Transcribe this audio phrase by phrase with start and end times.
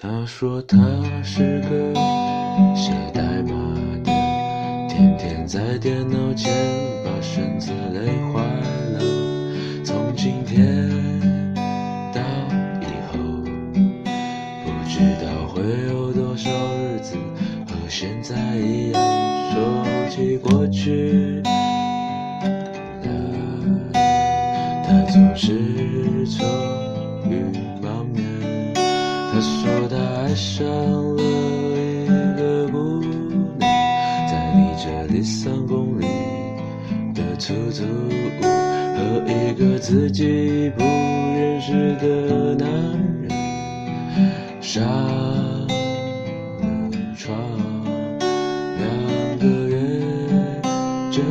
[0.00, 0.78] 他说他
[1.24, 1.92] 是个
[2.72, 3.74] 写代码
[4.04, 4.12] 的，
[4.88, 6.54] 天天在电脑前
[7.04, 8.40] 把身子累坏
[8.92, 9.00] 了。
[9.84, 10.88] 从今天
[12.14, 12.20] 到
[12.80, 13.18] 以后，
[14.62, 17.16] 不知道会有多少日子
[17.66, 19.02] 和现在一样，
[19.52, 21.42] 说起过去
[23.02, 23.10] 的，
[24.84, 25.58] 他总是
[29.38, 33.00] 他说他爱上了一个姑
[33.56, 33.70] 娘，
[34.26, 36.06] 在离这里三公里
[37.14, 42.68] 的出租屋，和一个自己不认识的男
[43.22, 43.30] 人
[44.60, 45.68] 上了
[47.16, 47.38] 床，
[48.18, 49.78] 两个月，
[51.12, 51.22] 整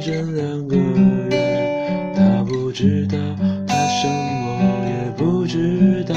[0.00, 3.18] 整两个月，他不知道，
[3.66, 6.14] 他什么也不知道。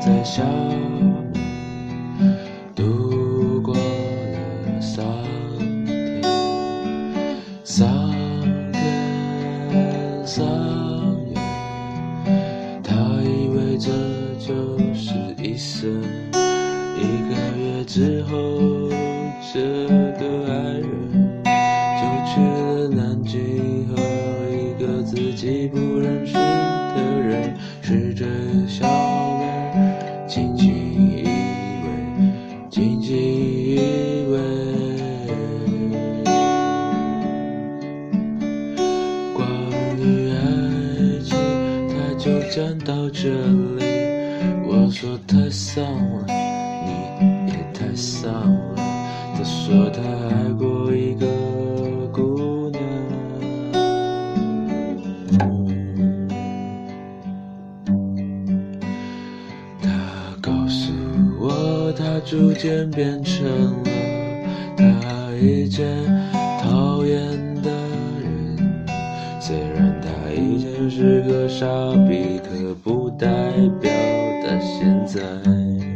[0.00, 1.30] 在厦门
[2.74, 5.04] 度过了三
[5.84, 6.22] 天
[7.62, 7.86] 三
[8.72, 10.42] 天三
[11.28, 11.36] 夜，
[12.82, 13.90] 他以为这
[14.38, 16.02] 就是一生。
[16.96, 18.32] 一个月之后，
[19.52, 19.86] 这
[20.18, 20.88] 个爱人
[21.44, 23.94] 就去了南京，和
[24.50, 28.24] 一个自己不认识的人试着
[28.66, 28.86] 小
[42.50, 43.28] 站到这
[43.78, 43.84] 里。
[44.66, 48.74] 我说太丧了，你也太丧了。
[49.36, 51.26] 他说他爱过一个
[52.12, 52.82] 姑娘。
[59.80, 59.88] 他
[60.42, 60.92] 告诉
[61.38, 63.90] 我，他逐渐变成了
[64.76, 64.84] 他
[65.40, 65.86] 以前
[66.60, 67.49] 讨厌的。
[69.42, 71.66] 虽然他以前是个傻
[72.06, 73.26] 逼，可不代
[73.80, 73.90] 表
[74.44, 75.89] 他现在。